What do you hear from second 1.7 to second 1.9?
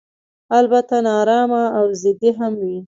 او